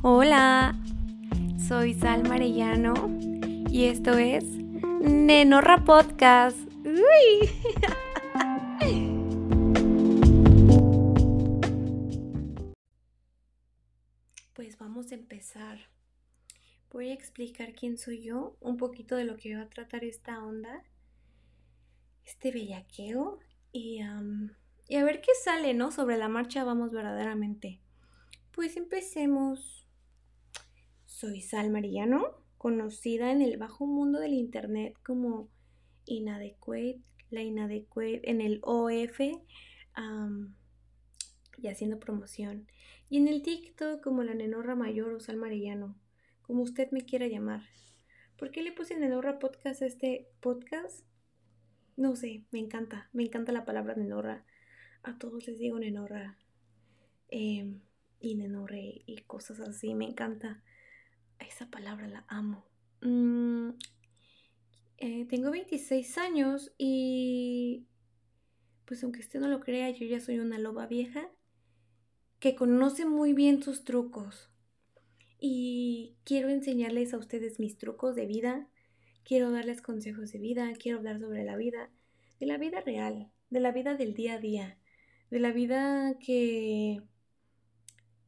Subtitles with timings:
[0.00, 0.76] Hola,
[1.58, 2.94] soy Sal Marellano
[3.68, 6.56] y esto es Nenorra Podcast.
[14.54, 15.78] Pues vamos a empezar.
[16.92, 20.44] Voy a explicar quién soy yo, un poquito de lo que va a tratar esta
[20.44, 20.84] onda,
[22.24, 23.40] este bellaqueo
[23.72, 24.00] y,
[24.88, 25.90] y a ver qué sale, ¿no?
[25.90, 27.80] Sobre la marcha vamos verdaderamente.
[28.52, 29.87] Pues empecemos.
[31.18, 35.50] Soy Sal Mariano, conocida en el bajo mundo del internet como
[36.04, 39.18] Inadequate, la Inadequate en el OF
[41.56, 42.68] y haciendo promoción.
[43.10, 45.98] Y en el TikTok como la Nenorra Mayor o Sal Mariano,
[46.42, 47.62] como usted me quiera llamar.
[48.36, 51.04] ¿Por qué le puse Nenorra Podcast a este podcast?
[51.96, 54.44] No sé, me encanta, me encanta la palabra Nenorra.
[55.02, 56.38] A todos les digo Nenorra.
[57.26, 57.80] Em,
[58.20, 60.62] y Nenorre y cosas así, me encanta
[61.58, 62.64] esa palabra la amo.
[63.00, 63.70] Mm,
[64.98, 67.84] eh, tengo 26 años y
[68.84, 71.28] pues aunque usted no lo crea, yo ya soy una loba vieja
[72.38, 74.50] que conoce muy bien sus trucos.
[75.40, 78.68] Y quiero enseñarles a ustedes mis trucos de vida,
[79.24, 81.90] quiero darles consejos de vida, quiero hablar sobre la vida,
[82.38, 84.78] de la vida real, de la vida del día a día,
[85.28, 87.02] de la vida que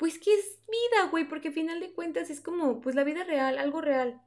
[0.00, 1.28] pues ¿qué es vida, güey?
[1.28, 4.22] Porque al final de cuentas es como, pues la vida real, algo real,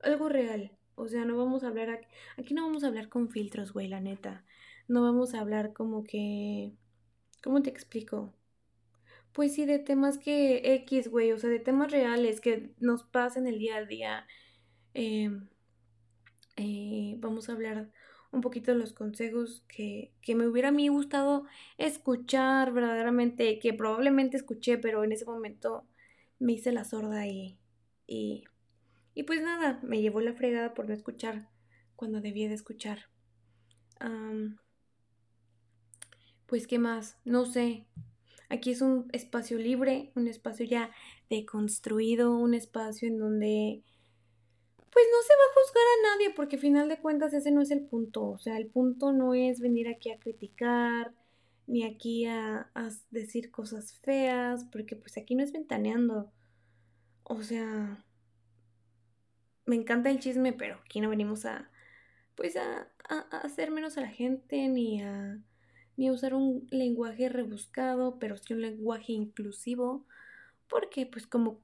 [0.00, 0.72] algo real.
[0.94, 2.06] O sea, no vamos a hablar, aquí,
[2.38, 4.46] aquí no vamos a hablar con filtros, güey, la neta.
[4.88, 6.72] No vamos a hablar como que,
[7.42, 8.32] ¿cómo te explico?
[9.34, 13.46] Pues sí, de temas que X, güey, o sea, de temas reales que nos pasan
[13.46, 14.26] el día a día.
[14.94, 15.50] Em,
[16.56, 17.92] eh, vamos a hablar
[18.30, 21.44] un poquito los consejos que, me hubiera a mí gustado
[21.78, 25.86] escuchar verdaderamente, que probablemente escuché, pero en ese momento
[26.38, 27.58] me hice la sorda y,
[28.06, 28.44] y,
[29.14, 31.48] y pues nada, me llevó la fregada por no escuchar
[31.96, 33.10] cuando debía de escuchar.
[36.46, 37.86] pues qué más, no sé.
[38.50, 40.90] Aquí es un espacio libre, un espacio ya
[41.28, 43.82] deconstruido, un espacio en donde
[44.90, 47.60] pues no se va a juzgar a nadie porque al final de cuentas ese no
[47.60, 48.24] es el punto.
[48.24, 51.12] O sea, el punto no es venir aquí a criticar
[51.66, 52.70] ni aquí a,
[53.10, 56.32] decir cosas feas porque pues aquí no es ventaneando.
[57.24, 58.04] O sea,
[59.66, 61.70] me encanta el chisme, pero aquí no venimos a
[62.34, 65.38] pues a, a, hacer menos a la gente ni a
[65.96, 70.06] ni a usar un lenguaje rebuscado, pero sí un lenguaje inclusivo,
[70.68, 71.60] porque pues como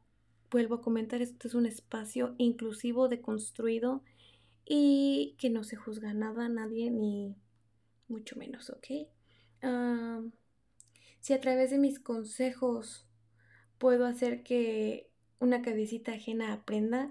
[0.55, 4.05] vuelvo a comentar, esto es un espacio inclusivo, deconstruido
[4.65, 7.35] y que no se juzga nada, nadie, ni
[8.07, 8.87] mucho menos, ¿ok?
[11.19, 13.05] si a través de mis consejos
[13.79, 15.11] puedo hacer que
[15.41, 17.11] una cabecita ajena aprenda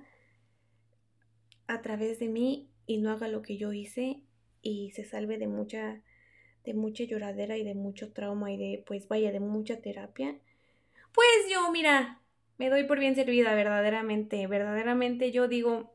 [1.68, 4.22] a través de mí y no haga lo que yo hice
[4.62, 6.02] y se salve de mucha
[6.64, 10.40] de mucha lloradera y de mucho trauma y de pues vaya de mucha terapia
[11.12, 12.23] pues yo mira
[12.58, 15.94] me doy por bien servida, verdaderamente, verdaderamente yo digo,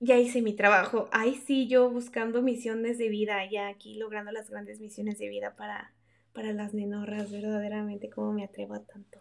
[0.00, 4.50] ya hice mi trabajo, ahí sí yo buscando misiones de vida, ya aquí logrando las
[4.50, 5.92] grandes misiones de vida para,
[6.32, 9.20] para las nenorras, verdaderamente, cómo me atrevo a tanto.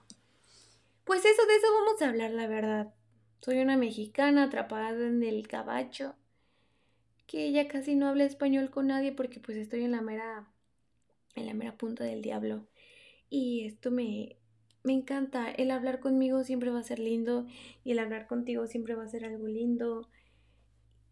[1.05, 2.93] Pues eso, de eso vamos a hablar, la verdad.
[3.41, 6.15] Soy una mexicana atrapada en el cabacho,
[7.27, 10.47] que ya casi no habla español con nadie porque pues estoy en la mera,
[11.35, 12.67] en la mera punta del diablo.
[13.29, 14.37] Y esto me,
[14.85, 15.51] me encanta.
[15.51, 17.47] El hablar conmigo siempre va a ser lindo
[17.83, 20.07] y el hablar contigo siempre va a ser algo lindo.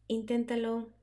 [0.08, 0.94] Inténtalo.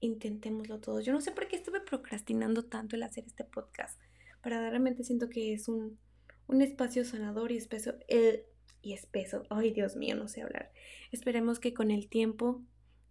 [0.00, 1.04] Intentémoslo todos.
[1.04, 4.00] Yo no sé por qué estuve procrastinando tanto el hacer este podcast.
[4.42, 5.98] Verdaderamente siento que es un,
[6.46, 7.94] un espacio sanador y espeso.
[8.08, 8.44] El,
[8.82, 9.44] y espeso.
[9.50, 10.72] Ay, Dios mío, no sé hablar.
[11.12, 12.62] Esperemos que con el tiempo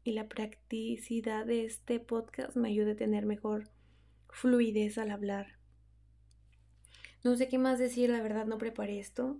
[0.04, 3.70] y la practicidad de este podcast me ayude a tener mejor
[4.30, 5.56] fluidez al hablar
[7.24, 9.40] no sé qué más decir, la verdad no preparé esto.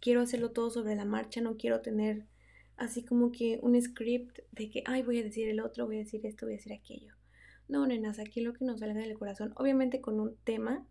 [0.00, 2.26] Quiero hacerlo todo sobre la marcha, no quiero tener
[2.76, 6.00] así como que un script de que, ay, voy a decir el otro, voy a
[6.00, 7.14] decir esto, voy a decir aquello.
[7.68, 10.86] No, nenas, aquí lo que nos salga del corazón, obviamente con un tema,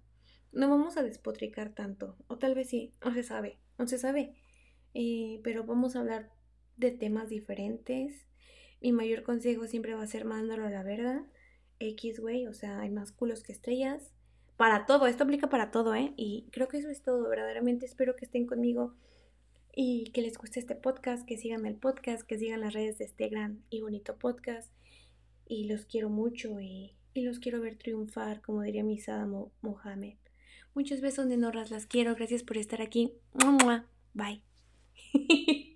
[0.51, 4.35] no vamos a despotricar tanto, o tal vez sí, no se sabe, no se sabe,
[4.93, 6.31] eh, pero vamos a hablar
[6.77, 8.27] de temas diferentes.
[8.81, 11.21] Mi mayor consejo siempre va a ser mándalo a la verdad,
[11.79, 14.13] X, way, o sea, hay más culos que estrellas
[14.63, 16.13] para todo, esto aplica para todo, ¿eh?
[16.15, 18.93] Y creo que eso es todo, verdaderamente espero que estén conmigo
[19.75, 23.03] y que les guste este podcast, que sigan el podcast, que sigan las redes de
[23.03, 24.71] este gran y bonito podcast.
[25.45, 29.27] Y los quiero mucho y, los quiero ver triunfar, como diría mi Sada
[29.59, 30.15] Mohamed.
[30.73, 33.11] Muchos besos, nenorras, las quiero, gracias por estar aquí.
[34.13, 34.43] Bye.